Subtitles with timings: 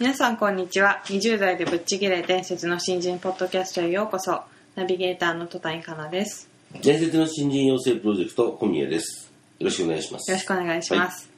[0.00, 1.02] 皆さんこんにちは。
[1.06, 4.42] 20代でぶっちぎれ伝説の新人ポッドキャストへようこそ。
[4.76, 6.48] ナビゲーターの戸谷香奈です。
[6.80, 9.32] 伝説の新人養成プロジェクト小宮です。
[9.58, 10.30] よろしくお願いします。
[10.30, 11.28] よろしくお願いします、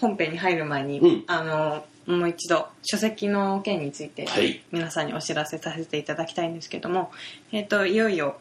[0.00, 1.24] 本編に入る前に、うん。
[1.26, 4.62] あのもう一度書籍の件についてはい。
[4.70, 7.10] 皆さんにお知らせさせていただきたいんですけども、
[7.50, 8.38] えっといよいよ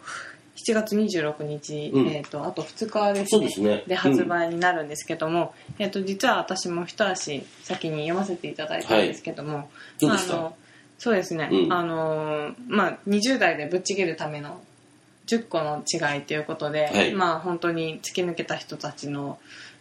[0.56, 2.08] 7月26日、うん。
[2.08, 3.46] えっとあと2日ですね。
[3.46, 3.84] ですね。
[3.88, 10.34] で発売になるんですけども、えっと実は私も一足先に読ませていただいたんですけども、どうでした？
[10.36, 10.56] あの
[10.98, 11.74] そうですね、うん。
[11.74, 14.62] あのまあ20代でぶっちぎるための
[15.28, 17.14] 10個の違いということで、はい。
[17.14, 19.40] まあ本当に突き抜けた人たちの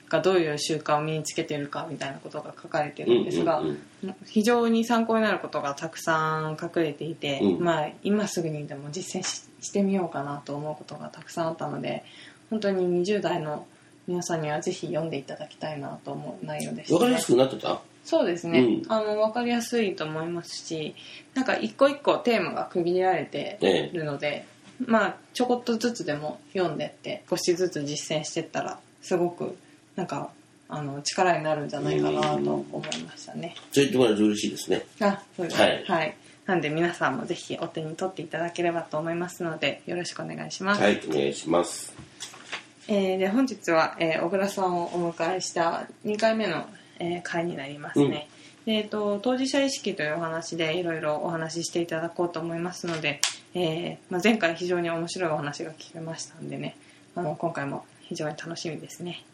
[0.09, 4.15] がどういう習慣を身につけてるかみたいなことが書かれてるんですが、うんうん。
[4.27, 7.65] 非常に参考になることがたくさん隠れていて、うん。
[7.65, 12.05] まあ今すぐにでも実践ししてみようかなと思うことがたくさんあったので
[12.51, 13.67] 本当に20代の
[14.07, 17.81] 皆さんにはぜひ読んでいただきたいなと思う内容でした、わかりやすくなってた？
[18.05, 18.93] そうですね、うん。
[18.93, 20.95] あの分かりやすいと思いますし
[21.33, 24.47] なんか一個一個テーマが区切られてえるので、
[24.85, 29.57] まあちょこっとずつでも読んでって少しずつ実践してったらすごく
[29.97, 30.31] なんか
[30.69, 33.55] あの力になるんじゃないかなと思いましたね。
[33.73, 34.85] そう言ってもらえると嬉しいですね。
[35.01, 35.59] あそうです。
[35.59, 36.01] ねはい。
[36.01, 40.83] はい、なんで皆さんもぜひお手に取っていただければと思いますのでよろしくお願いします。
[40.83, 41.95] はいお願いします。
[42.87, 46.67] えーで本日は、えー小倉さんをお迎えした2回目の、
[46.99, 48.29] えー回になりますね、
[48.67, 53.21] でえー、と当事者意識というお話でいろいろお話ししていただこうと思いますので、
[53.55, 56.77] えーまあ、前回非常に面白いお話が聞けましたんでね。
[57.17, 59.25] あの今回も非常に楽しみですね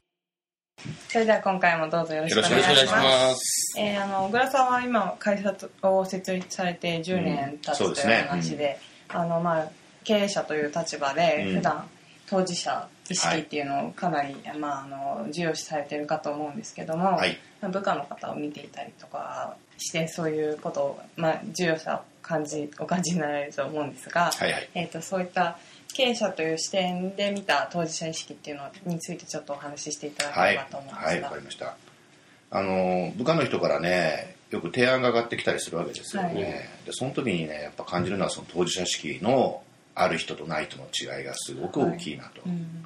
[1.09, 3.75] それでは今回もどうぞよろしくお願いします。
[3.79, 8.27] えーあの小倉さんは今会社を設立されて10年経つというそうですね。
[8.29, 9.69] 話で,、あのまあ、
[10.05, 11.55] 経営者という立場でうん。
[11.57, 11.89] 普段
[12.29, 14.87] 当事者意識っていうのをかなり、まあ、あ
[15.25, 17.39] の重要視されてるかと思うんですけども、はい。
[17.61, 24.69] まあ部下の方を見ていたりとかしてそういうことを、まあ、重要さを感じお感じになられると思うんですが、はいはい。
[24.75, 25.59] えー、とそういった
[25.93, 30.53] 経営者という視点で見た当事者意識っていうのについてちょっとお話ししていただけはい。
[30.55, 31.07] ればと思うんですが。
[31.07, 31.77] はい、わかりました。
[32.53, 36.29] あの、部下の人からね、よく提案が上がってきたりするわけですよね。
[36.29, 39.63] はいで、その時にね、やっぱ感じるのはその当事者意識の
[39.95, 42.43] ある人とない人の違いがすごく大きいなと。
[42.47, 42.85] うん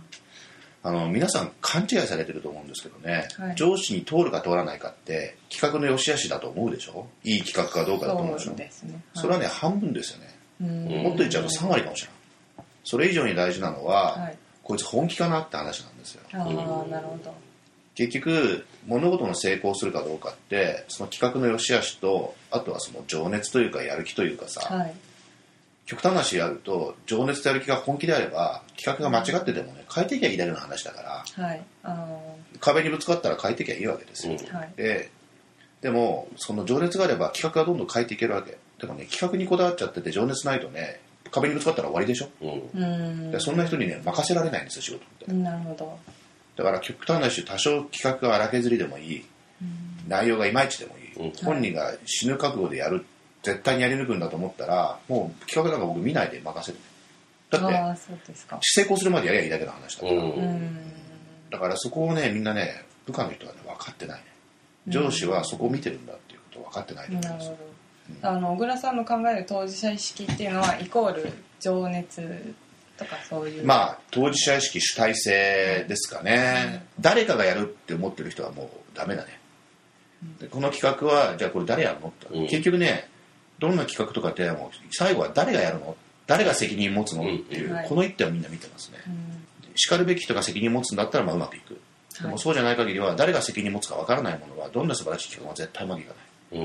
[0.84, 7.06] あの、皆さん勘違いされてると思うんですけどね、はい上司に通るか通らないかって企画の良し悪しだと思うでしょ？
[7.24, 8.50] いい企画かどうかだと思うでしょ？
[8.50, 9.02] そうですね。
[9.14, 10.34] それはね、半分ですよね。
[10.60, 12.66] うんもっと言っちゃうと3割かもしれない。
[12.84, 16.22] それ以上に大事なのは、はいこいつ本気かなって話なんですよ。
[16.32, 16.44] ああ、
[16.90, 17.34] なるほど。
[17.94, 24.94] 結局物事の成功するかどうかってその企画の良し悪しとあとはその情熱というかやる気というかさ、はい。
[25.86, 31.62] 極端な話やると情熱とやる気が本気であれば企画が間違っててもね変えていきゃいいだけの話だからはい。
[31.82, 34.72] あの壁にぶつかったら変えていきゃいいわけですよ、うんはい。
[34.76, 35.10] で
[35.82, 38.56] でもその情熱があれば企画がどんどん変えていけるわけ。
[38.80, 41.00] でもね企画にこだわっちゃってて情熱ないとね
[41.30, 42.82] 壁にぶつかったら終わりでしょ、うん。
[42.82, 43.30] うん。
[43.30, 45.32] でそんな人にね任せられないんですよ仕事って。
[45.32, 45.98] なるほど。
[46.56, 49.24] だから極端な話多少企画が荒削りでもいい。
[50.08, 51.32] 内容がいまいちでもいい、うん。
[51.44, 53.04] 本人が死ぬ覚悟でやる
[53.44, 56.78] 絶対にやり抜くんだと思ったらもう企画なんか僕見ないで任せる
[57.50, 58.58] だってああ、そうですか。
[58.60, 60.30] 成功するまでやりゃいいだけの話だから、うん。
[60.32, 60.92] うん。
[61.50, 64.18] だからそこをねみんなね部下の人はね分かってない。
[64.18, 64.24] ね
[64.88, 67.56] 上司はそこを見てるんだっていうことを分かってないと思うんですよ。
[68.22, 68.48] なるほど。
[68.48, 72.54] あの小倉さんの考える当事者意識っていうのはイコール情熱
[72.96, 73.64] とかそういう。
[73.64, 79.38] まあ当事者意識主体性ですかね、誰かがやるって思ってる人はもうダメだね。
[80.40, 82.08] でこの企画はじゃあこれ誰やるの？
[82.08, 82.46] って、うん。
[82.48, 83.08] 結局ね
[83.58, 85.96] どんな企画とか提案も最後は誰がやるの？
[86.26, 87.36] 誰が責任持つの、うん。
[87.36, 87.88] っていう、はい。
[87.88, 88.98] この一点をみんな見てますね。
[89.06, 89.14] うん。
[89.76, 91.78] しかるべき人が責任持つんだったらまあうまくいく。
[92.18, 92.30] ではい。
[92.32, 96.24] もそうじゃない限りは誰が責任持つかわからないものはどんな素晴らしい企画も絶対うまくいかない。
[96.52, 96.56] う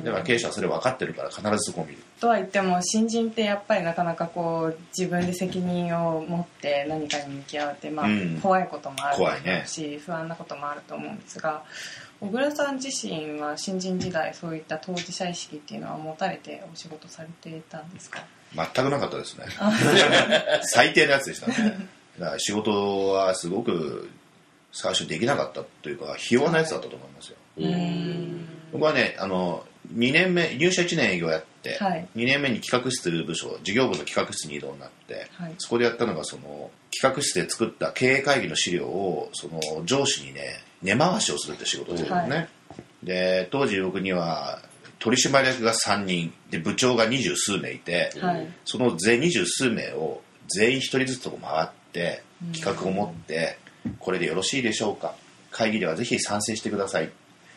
[0.00, 0.04] ん。
[0.04, 1.98] だから経営者はそれ分かってるから必ずそこを見る。
[2.18, 8.40] とは言っても新人ってやっぱりなかなかこう自分で責任を持って何かに向き合うって、まあうん。
[8.40, 9.64] 怖いこともある怖いね。
[9.66, 11.62] し、不安なこともあると思うんですが
[12.20, 18.24] 小倉さん自身は新人時代そういった当事者意識っていうのは持たれてお仕事されていたんですか？
[18.54, 19.46] 全くなかったですね。
[20.62, 21.88] 最低なやつでしたね。
[22.18, 24.10] だから仕事はすごく
[24.72, 27.36] 最初できなかったというかひ弱なやつだったと思いますよ、
[28.72, 29.64] 僕はねあの
[29.94, 32.06] 2年目入社1年営業やって、はい。
[32.16, 35.54] 2年目に企画室部署事業部の企画室に移動になって、はい。
[35.58, 42.48] そこでやったのがその企画室で作った経営会議の資料をその上司にね根回しをするって仕事をしてたのね、はい。
[43.02, 44.60] で当時僕には
[44.98, 48.46] 取締役が3人で部長が二十数名いて、はい。
[48.64, 52.22] その全二十数名を全員一人ずつとこ回って
[52.52, 53.58] 企画を持って
[53.98, 55.14] これでよろしいでしょうか。
[55.50, 57.10] 会議ではぜひ賛成してください。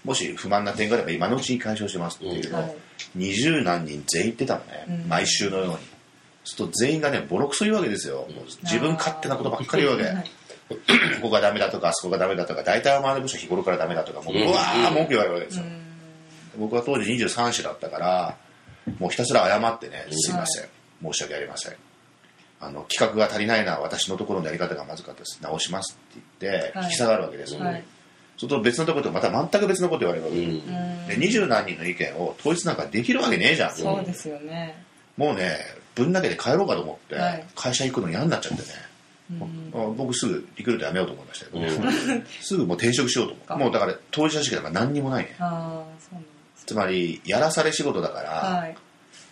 [0.04, 2.52] もし不満な点があれば今のうちに解消しますっていう。
[2.52, 2.76] のをはい。
[3.16, 5.10] 二十何人全員言ってたのね、うん。
[5.10, 5.78] 毎週のように。
[6.44, 8.28] すると全員がねボロクソ言うわけですよ。
[8.64, 10.32] 自分勝手なことばっかり言うわけ、はい
[11.22, 15.66] ここがダメだとかあそこがダメだとか大体お前の部署日頃からダメだとかもううわー文句言われるわけですよ、
[16.58, 18.38] 僕は当時23歳だったから
[19.00, 20.70] もうひたすら謝ってね「すいません、
[21.04, 21.76] 申し訳ありません」
[22.62, 25.40] あの企画が足りないのは私のところのやり方がまずかったです。
[25.42, 26.86] 直しますって言ってはい。
[26.86, 27.56] 引き下がるわけです。
[27.56, 27.84] よ、はい。
[28.38, 34.84] そうすると別のところとまた全く別のこと言われるわけ、で二十何人の意見を統一なんかできるわけねえじゃんそうですよね。
[35.18, 35.58] もうね
[35.96, 37.46] ぶん投げて帰ろうかと思って、はい。
[37.56, 38.70] 会社行くの嫌になっちゃってね、
[39.74, 39.82] うん。
[39.82, 42.26] あ僕すぐリクルート辞めようと思いましたよ、うん。
[42.42, 45.36] すぐもう転職しようと思あうもうだから当事者式だから何にもないね。
[46.66, 48.76] つまりやらされ仕事だから、はい。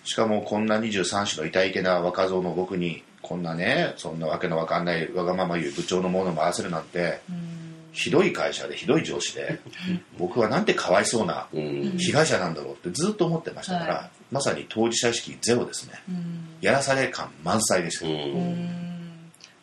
[0.04, 7.56] しかもこんな23歳の痛いけな若造の僕にこんなねそんなわけのわかんないわがまま言う部長のものを回せるなんてうん。
[7.92, 9.60] ひどい会社でひどい上司で
[10.18, 11.98] 僕はなんてかわいそうなうん。
[11.98, 15.94] 被害者なんだろうってずっと思ってましたから、はまさに当事者意識ゼロですね。
[16.08, 16.48] うん。
[16.62, 18.89] やらされ感満載でした、ううんん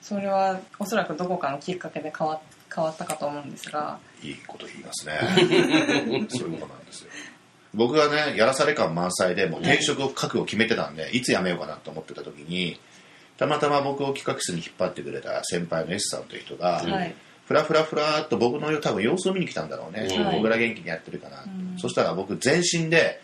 [0.06, 2.41] それはおそらくどこかのきっかけで変わ
[2.73, 3.99] 変わったかと思うんですが。
[4.23, 5.19] いいこと言いますね。
[6.31, 7.11] そういうことなんですよ。
[7.75, 12.79] 僕がねやらされ感満載でもう転職を覚悟決めてたんでいつ辞めようかなと思ってた時に
[13.37, 17.14] たまたま僕を企画室に引っ張ってくれた先輩の S さんという人が、はい。
[17.47, 20.37] ふらふらふらっと僕の多分様子を見に来たんだろうね、はい。
[20.37, 21.79] 僕ら元気にやってるかな、うん。
[21.79, 23.20] そしたら僕全身で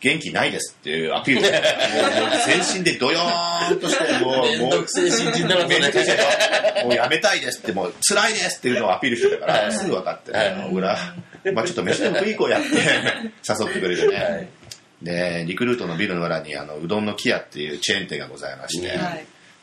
[0.00, 1.42] 元気ないですっていうアピール。
[1.42, 5.80] 全身でドヨーンとしてもうめんどくせえ新人だなそれ。
[5.80, 9.72] めんどくせえもうやめたいですってもう辛いですっていうのをアピールしてたから、はい。
[9.72, 10.68] すぐ分かってね、はい。
[10.68, 10.96] 僕ら、
[11.52, 12.68] まあ、ちょっと飯でも食い行こうやって
[13.48, 14.48] 誘ってくれてね、はい。
[15.02, 18.98] でリクルートのビルの裏にあのうどんの木屋っていうチェーン店がございまして、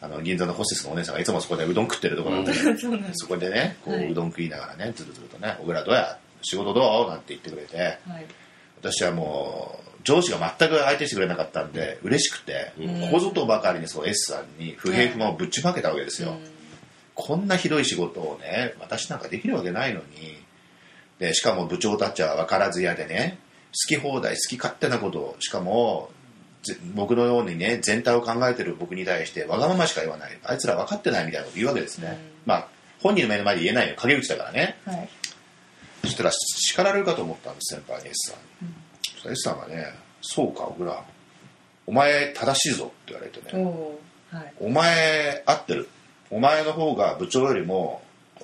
[0.02, 2.54] あの銀座のホステスのお姉さんがいつもそこでうどん食ってるところなんで、
[3.16, 4.12] そこでねこう、はい。
[4.12, 7.78] うどん食いながらねずるずるとね「小倉どうや仕事どう?」なんて言ってくれて。
[7.78, 8.26] はい。
[8.82, 13.02] 私はもう上司が全く相手してくれなかったんで嬉しくて、うん。
[13.02, 16.38] ここぞとばかりにそう S さんに不平不満をぶっちまけたわけですよ、
[17.14, 20.06] こんなひどい仕事をね私なんかできるわけないのに
[21.20, 23.38] でしかも部長たちは分からず屋でね
[23.72, 26.10] 好き放題好き勝手なことをしかも
[26.64, 30.38] ぜ僕のようにね全体を考えてる僕に対してわがまましか言わない。
[30.44, 32.18] あいつら分かってないみたいなこと言うわけですね、うん。
[32.46, 32.68] まあ
[33.02, 34.78] 本人の目の前で言えないよ陰口だからね。
[34.86, 35.10] はい。
[36.04, 38.85] そしたら叱られるかと思ったんです先輩に S さんに、そし
[39.26, 41.04] たら S さんがね「そうか小倉
[41.88, 44.00] お前正しいぞ」って言われてねお
[44.36, 45.90] はいお前合ってる。
[46.32, 48.02] お前の方が部長よりも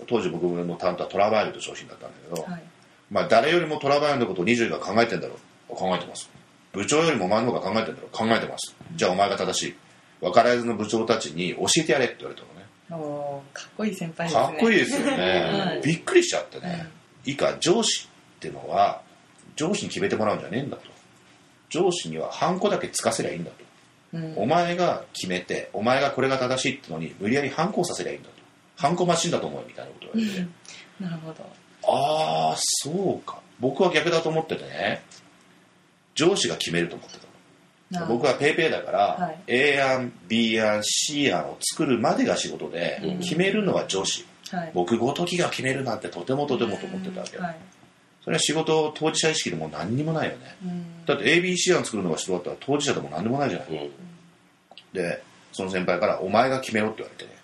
[0.07, 2.61] 当時僕の担当はトラバイルという商品だったんだけど、はい。
[3.09, 5.35] まあ誰よりもトラバイルのことを20が考えてんだろ
[5.69, 5.75] う。
[5.75, 6.29] 考えてます。
[6.73, 8.11] 部長よりもお前の方が考えてんだろう。
[8.11, 8.75] 考えてます。
[8.95, 9.75] じゃあお前が正しい。
[10.21, 12.61] 分からずの部長たちに教えてやれって言われたのね。
[13.53, 14.45] かっこいい先輩ですね。
[14.45, 15.81] かっこいいですよね、 はい。
[15.81, 16.87] びっくりしちゃってね、
[17.25, 19.01] いいか上司ってのは
[19.61, 20.83] 上司に決めてもらうんじゃねえんだと。
[21.69, 23.57] 上司にはハンコだけつかせりゃいいんだと。
[24.13, 24.33] うん。
[24.35, 28.35] お前が決めてお前がこれが正しいってのに無理やり反抗させりゃいいんだと。
[28.75, 30.47] 反抗マシンだと思うよみたいなこと言われて、
[30.99, 31.45] なるほど。
[31.87, 33.39] ああそうか。
[33.59, 35.03] 僕は逆だと思っててね。
[36.15, 37.19] 上司が決めると思って
[37.93, 39.39] た僕はペイペイだから、はい。
[39.47, 43.19] A 案 B 案 C 案を作るまでが仕事で、うん。
[43.19, 44.25] 決めるのは上司。
[44.49, 44.71] はい。
[44.73, 47.57] 僕ごときが決めるなんてとてもとてもと思ってたわけよ、はい
[48.23, 50.55] それは仕事当事者意識でも何にもないよね。
[50.63, 51.05] うん。
[51.05, 53.91] だって ABC 案作るのが人だったら当事者でも何でもないじゃない、うん。
[54.93, 57.39] でその先輩から「お前が決めろ」って言われてね、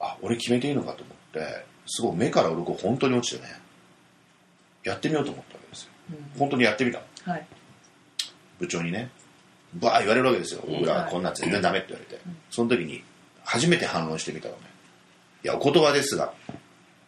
[0.00, 3.54] あ俺決めていいのかと思ってすごい目から鱗本当に落ちてね。
[4.84, 5.90] やってみようと思ったわけですよ。
[6.10, 6.38] うん。
[6.38, 7.46] 本当にやってみたはい。
[8.58, 9.10] 部長にね
[9.74, 10.62] バー言われるわけですよ。
[10.66, 10.74] うん。
[10.80, 12.20] 僕らこんなん全然ダメって言われて。
[12.50, 13.02] その時に
[13.44, 14.60] 初めて反論してみたのね。
[15.44, 16.32] いやお言葉ですが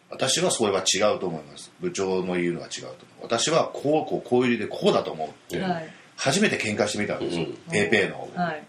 [0.09, 1.71] 私はそれは違うと思います。
[1.79, 3.23] 部長の言うのは違うと思う。
[3.23, 5.89] 私はこうこうこういう理由でこうだと思うってはい。
[6.15, 7.45] 初めて喧嘩してみたんですよ。
[7.45, 8.63] うんペイペイのはい。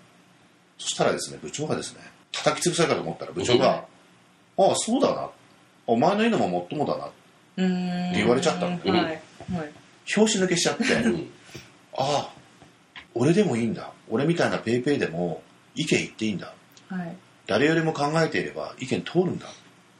[0.78, 2.00] そしたらですね部長がですね
[2.32, 3.84] 叩き潰されたと思ったら部長が
[4.58, 5.30] 「ああそうだな。
[5.86, 7.12] お前の言うのももっともだな」って
[8.14, 8.70] 言われちゃったの。
[8.70, 8.82] はい。
[8.92, 9.20] はい。
[10.06, 10.84] 拍子抜けしちゃって。
[10.84, 11.30] うん。
[11.98, 12.32] ああ
[13.14, 13.92] 俺でもいいんだ。
[14.10, 15.42] 俺みたいなペイペイでも
[15.74, 16.52] 意見言っていいんだ。
[16.88, 17.16] はい。
[17.46, 19.46] 誰よりも考えていれば意見通るんだ。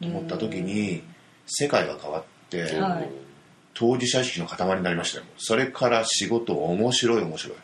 [0.03, 1.03] と思った時に
[1.47, 3.09] 世界が変わって、はい。
[3.75, 5.25] 当事者意識の塊になりましたよ。
[5.39, 7.59] それから仕事面白い面白い。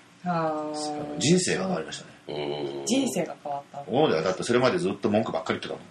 [1.19, 2.79] 人生が変わりましたね。
[2.79, 2.87] うん。
[2.87, 3.83] 人生が変わった。
[3.87, 5.83] 思うだよだってそれまでずっと文句ばっかり言ってたもん。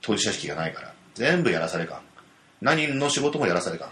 [0.00, 0.92] 当事者意識がないから。
[1.14, 2.00] 全部やらされ感。
[2.60, 3.88] 何の仕事もやらされ感、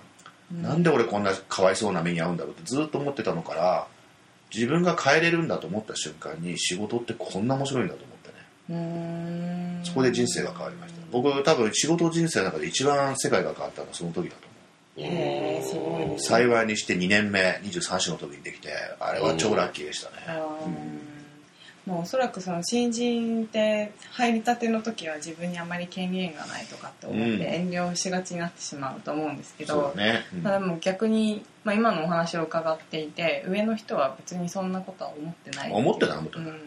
[0.50, 3.86] なんで俺こんなかわいそうな目に遭うんだろうってずっと思ってたのから
[4.54, 9.80] 自分が変えれるんだと思った瞬間に仕事ってこんな面白いんだと思ってね。
[9.84, 14.46] そこで人生が変わりました僕多分仕事人生の中で一番世界が変わったのはその時だと
[14.96, 15.10] 思う。
[15.10, 21.90] へえすごいです幸いにして2年目23歳の時にできてあれは超ラッキーでしたね、あー。
[21.90, 27.38] もうおそらくその新人って入りたての時は自分にあまり権限がないとかって思っうん。
[27.38, 30.42] て遠慮しがちになってしまうと思うんですけど、そうだね、うん。
[30.42, 35.72] ただもう逆に、まあ、今のお話を伺っていて上の人は別にそんなことは思ってない。
[35.72, 36.60] 思ってない思ってないうん。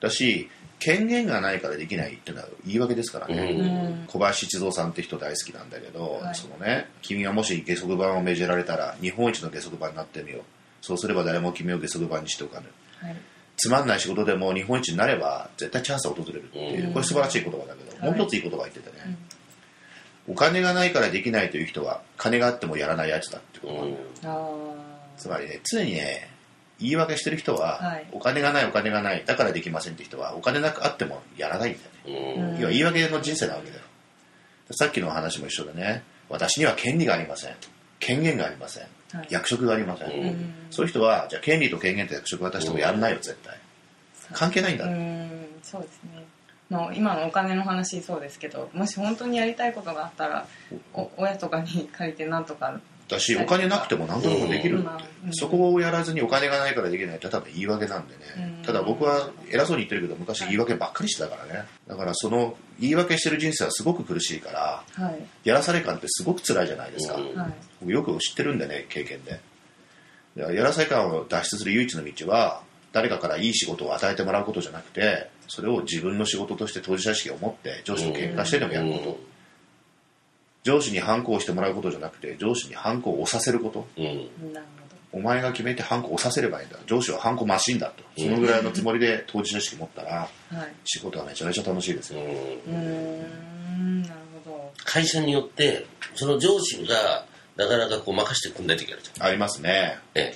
[0.00, 0.48] だし
[0.80, 6.34] 権限がないからできないっていうのは言い訳ですからね、小林一三さんって人大好きなんだけど、はい。
[6.34, 10.42] そのね君がもし下足版を命じられたら日本一の下足版になってみよう。
[10.80, 12.66] そうすれば誰も君を下足版にしておかぬ。
[13.06, 13.16] はい。
[13.56, 16.92] つまんない仕事でも日本一になれば絶対チャンスは訪れるっていう、うん。
[16.94, 18.18] これ素晴らしい言葉だけど、はい。
[18.18, 19.18] もう一ついい言葉言っててね、
[20.26, 23.96] お金がないからできないという人は金があってもやらないやつだってこと、うん。
[24.24, 24.48] あ
[25.18, 26.30] つまりね常にね
[26.80, 28.06] 言い訳してる人は、はい。
[28.12, 33.82] お金がないお金がないだからできませんって人はお金なくあってもやらないんだよね、要は言い訳の人生なわけだよ。
[34.72, 36.02] さっきの話も一緒でね。
[36.28, 37.54] 私には権利がありません。
[37.98, 38.84] 権限がありません。
[39.12, 39.26] ーはい。
[39.30, 43.58] 役職がありません、そういう人はじゃあ権利と権限と役職渡してもやらないよ絶対。
[44.32, 46.24] 関係ないんだ、うんそうですね。
[46.68, 50.46] もう今のお金の話そうですけどもし本当にやりたいことがあったら
[50.94, 52.80] お親とかに借りてなんとか
[53.10, 54.78] だしお金なくても何とでもできる。
[54.78, 55.32] って、うん。
[55.32, 58.20] そこをやらずにお金がないからできないって多分言い訳なんでね、
[58.58, 58.64] うん。
[58.64, 61.66] ただ僕は偉そうに言ってるけど昔言い訳ばっかりしてたからね。
[61.86, 65.20] だからその言い訳してる人生はすごく苦しいからはい。
[65.44, 67.18] やらされ感ってすごく辛いじゃないですか、
[67.80, 69.40] 僕よく知ってるんでね経験で
[70.36, 72.62] やらされ感を脱出する唯一の道は
[72.92, 79.20] 誰かからいい仕事を与えてもらうことじゃなくてそれを自分の仕事として当事者意識を持って上司と喧嘩してでもやること、
[80.62, 83.86] 上司に反抗してもらうことじゃなくて上司に反抗を押させること。
[83.96, 84.52] うん。
[84.52, 84.66] なる
[85.12, 86.78] お前が決めてハンコ押させればいいんだ。
[86.86, 88.04] 上司はハンコマシンだと。
[88.16, 90.28] そのぐらいのつもりで当事者意識持ったら
[90.84, 92.26] 仕事はめちゃめちゃ楽しいですよ、うん。
[92.28, 94.14] うーんなる
[94.44, 94.72] ほど。
[94.84, 97.26] 会社によってその上司が
[97.56, 99.26] なかなかこう任せてくんない時あるじゃん。
[99.26, 99.98] ありますね。
[100.14, 100.34] ええ。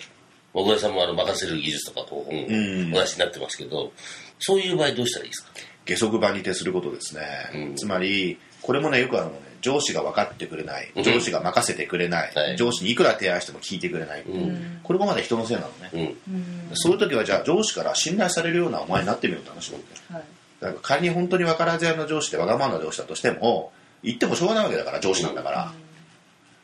[0.52, 2.92] 小倉さんもあの任せる技術とかこう、ん。
[2.92, 3.92] お出しになってますけど
[4.40, 5.52] そういう場合どうしたらいいですか？
[5.84, 7.22] 下足場に徹することですね、
[7.54, 7.76] うん。
[7.76, 11.02] つまりこれもねよくあるのね上司が分かってくれないうん。
[11.02, 12.56] 上司が任せてくれない、はい。
[12.56, 14.80] 上司にいくら提案しても聞いてくれない、うん。
[14.82, 16.00] これもまだ人のせいなのね、うん。
[16.00, 16.16] うん。
[16.74, 19.92] そういう時はじゃあ上司から信頼されるようなお前になってみようって話なんだよ。
[20.10, 20.22] はい。
[20.60, 25.72] だから仮に本当に分からず屋の上司でわがままな上司だとしても言ってもしょうがないわけだから上司なんだから、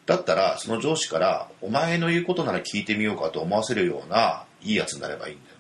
[0.07, 5.57] だったらその上司からお前の言うことなら聞いてみようかと思わせるようないいやつになればいいんだよ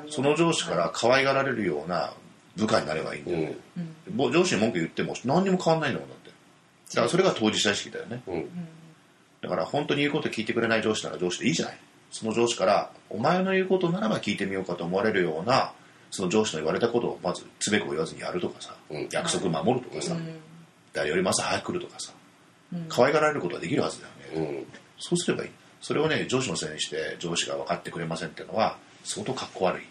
[0.00, 0.10] ね。
[0.10, 2.12] その上司から可愛がられるような
[2.56, 3.56] 部下になればいいんだよね、
[4.08, 4.32] うん。
[4.32, 6.30] 上司に文句言っても何にも変わんないんだもんだって。
[6.90, 8.22] だからそれが当事者意識だよね。
[8.26, 8.48] うん。
[9.40, 11.78] だから本当に言うこと聞いてくれない上司なら上司でいいじゃない。
[12.10, 15.72] その上司からお前の言うことならば聞いてみようかと思われるような
[16.10, 19.08] その上司の言われたことをまずつべこ言わずにやるとかさ、うん。
[19.10, 20.40] 約束守るとかさ、うん
[20.92, 22.12] 誰よりも朝早く来るとかさ
[22.72, 22.86] うん。
[22.88, 24.06] 可愛がられることはできるはずだ
[24.38, 24.66] よね、うん。
[24.98, 25.50] そうすればいい。
[25.80, 29.82] それをね上司のせいにして上司が分かってくれませんっていうのは相当かっこ悪い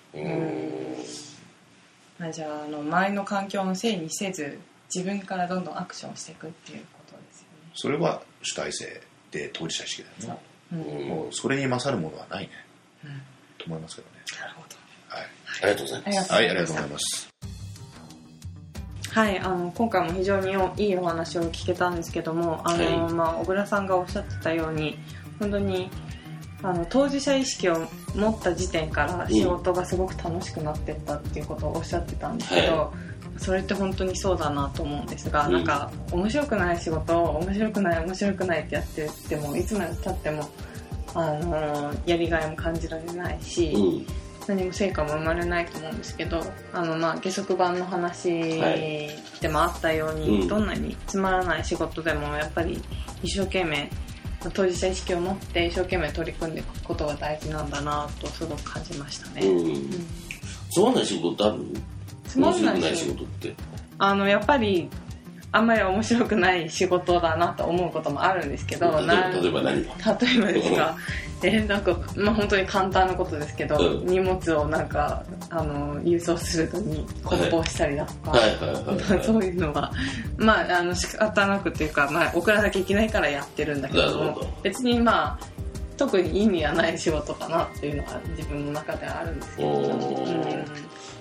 [2.20, 4.60] うんあじゃああの周りの環境のせいにせず
[4.93, 7.72] 自分からどんどんアクションしていくっていうことですよね。
[7.74, 9.01] それは主体性
[9.32, 10.39] で当事者意識だよね
[10.74, 10.75] う。
[10.75, 12.50] んもうそれに勝るものはないね。
[13.03, 13.22] うん。
[13.58, 14.13] と思いますけどね。
[14.39, 15.24] なるほどはい、
[15.62, 16.34] ありがとうございます。
[16.34, 17.29] はい、ありがとうございます。
[19.12, 20.51] はい、あの今回も非常に
[20.84, 23.13] いいお話を聞けたんですけどもあの、はい。
[23.13, 24.98] まあ、小倉さんがおっしゃってたように
[25.39, 25.89] 本当に
[26.63, 32.93] あの当事者意識を持った時点から仕事がすごく楽しくなってったっていうことをおっしゃってたんですけど、は
[33.38, 35.53] それって本当にそうだなと思うんですが、うん。
[35.53, 40.50] なんか面白くない仕事を面白くない面白くないってやっててもいつまでたっても
[41.13, 44.08] あのやりがいも感じられないし、うん。
[44.48, 46.41] 何も成果も生まれないと思うんですけど
[46.74, 48.29] あの、まあ、下足版の話
[49.39, 50.48] でもあったように、うん。
[50.48, 52.82] どんなにつまらない仕事でもやっぱり
[53.22, 53.89] 一生懸命
[54.51, 59.65] 当事者意識を持って一生懸命取り組んでいくことが大事なんだなとすごく感じましたね、うん。
[59.65, 59.89] うん。
[60.71, 61.63] つまんない仕事ってある？
[62.27, 63.55] つまんない仕事って。
[64.00, 64.89] あのやっぱり
[65.53, 70.17] あんまり面白くない仕事だなと思うこともあるんですけど例えば何が？
[70.19, 70.98] 例えばですか、
[71.43, 74.05] えーなんか、まあ、本当に簡単なことですけど、うん。
[74.07, 78.38] 荷物をなんかあの郵送するのに梱包したりだとか、
[79.22, 79.91] そういうのは
[80.38, 85.39] まああの仕方なくっていうか、まあ、送らなきゃいけないからやってるんだけども別にまあ
[85.98, 89.69] 特に意味はない仕事かなっていうのは自分の中ではあるんですけど、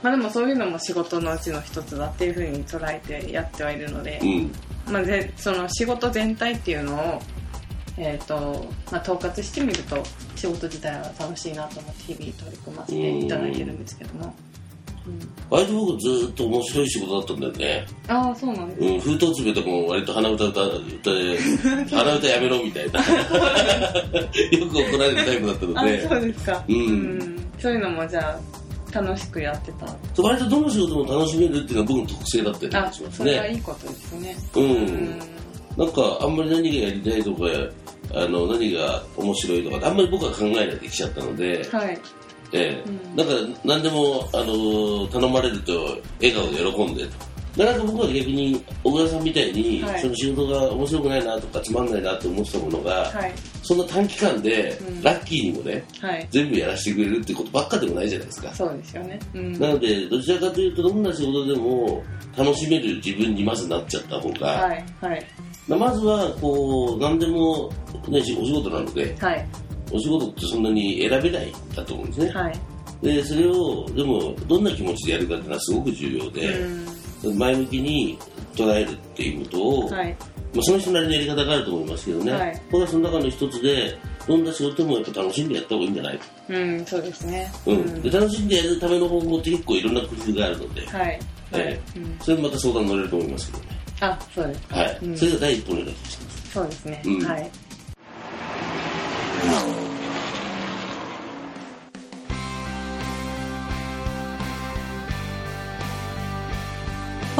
[0.03, 4.53] まあ、でもそういうのも仕事のうちの一つだっていうふうに捉えてやってはいるので、うん。
[4.93, 7.23] まあ、ぜその仕事全体っていうのを、
[7.97, 10.03] えーとまあ、統括してみると
[10.35, 14.35] 仕事自体は楽しいなと思って日々取り組ませていただいてるんですけども、
[15.07, 17.87] うん、割と僕ずーっと面白い仕事だったんだよね。
[18.09, 18.81] ああそうなんです。
[18.83, 21.39] うん、封筒詰めとかも割と鼻歌歌歌で、
[21.95, 23.01] 鼻歌やめろみたいな。
[23.07, 27.49] よく怒られるタイプだったのあで、そうですか、うん。
[27.59, 28.62] そういうのもじゃあ
[28.93, 29.87] 楽しくやってた
[30.23, 33.59] 割とどの仕事も楽しめるっていうのは僕の特性だったりあしますそれはいね。
[33.59, 35.19] いことですねうん。
[35.77, 37.45] なんか、あんまり何がやりたいとか、
[38.15, 41.99] あの、何が面白いとか、あんまり僕は考えないできちゃったので、はい
[42.55, 45.73] ええうんだから何でも、あの頼まれると
[46.21, 47.32] 笑顔で喜んでと。
[47.57, 50.01] でなんか僕は逆に小倉さんみたいに、はい。
[50.01, 53.33] その仕事が面白くないなとかつまんないなと思ってたものが、はい。
[53.63, 55.03] そんな短期間で、うん。
[55.03, 56.27] ラッキーにもねはい。
[56.31, 59.21] 全部やらせてくれるってことばっかでもないじゃないですか、そうですよね。
[59.35, 59.53] うん。
[59.59, 62.03] なのでどちらかというとどんな仕事でも
[62.37, 64.85] 楽しめる自分にまずなっちゃった方が、はい。
[65.01, 65.27] はい。
[65.69, 67.71] まずはこう何でも、
[68.09, 69.47] ね、お仕事なのではい。
[69.93, 72.61] お仕事ってそんなに選べないんだと思うんですね、はい。
[73.03, 76.67] でそれをでもどんな気持ちでやるかっていうのはすごく重要で、
[77.31, 78.19] 前向きに
[78.55, 80.17] 捉えるっていうことを、うんはい。
[80.55, 82.63] まあ、その人なりのやり方があると思いますけどね、はい。
[82.71, 86.21] 僕はその中の一つでどんな仕事もやっぱ楽しんでやった方がいいんじゃない。
[86.49, 87.51] うんそうですね。
[87.67, 88.03] うん。
[88.03, 91.03] で楽しんでやるための方法って結構いろんな工夫があるので、はい。
[91.03, 91.21] はい。
[91.53, 92.19] えうん。
[92.21, 93.65] それもまた相談乗れると思いますけど。
[93.65, 93.69] ね、
[94.01, 94.99] あそうですかはい。
[95.03, 95.17] うん。
[95.17, 96.51] それが第一歩のような気がします。
[96.53, 97.03] そうですね。
[97.07, 97.25] うん。
[97.25, 97.51] はい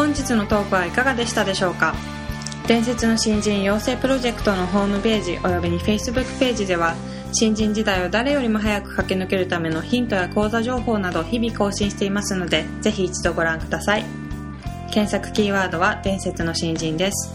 [0.03, 1.95] 本日のトークはいかがでしたでしょうか？
[2.67, 6.97] 伝説の新人養成プロジェクトのホームページおよびに Facebook ページでは
[7.33, 14.05] 新人時代を誰よりも早く駆け抜けるためのヒントや講座情報など日々更新していますのでぜひ一度ご覧ください。
[14.91, 17.33] 検索キーワードは伝説の新人です。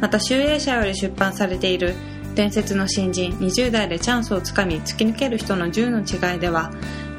[0.00, 1.94] また集英社より出版されている
[2.34, 6.72] 伝説の新人20代でチャンスをつかみ突き抜ける人の10の違いでは